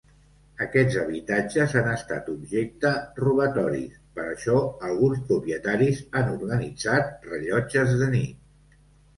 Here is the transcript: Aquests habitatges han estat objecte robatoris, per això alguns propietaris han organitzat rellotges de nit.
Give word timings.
Aquests 0.65 0.95
habitatges 1.01 1.75
han 1.81 1.89
estat 1.91 2.31
objecte 2.35 2.93
robatoris, 3.25 3.99
per 4.17 4.25
això 4.31 4.57
alguns 4.89 5.23
propietaris 5.29 6.03
han 6.23 6.35
organitzat 6.41 7.29
rellotges 7.31 7.95
de 8.03 8.11
nit. 8.19 8.83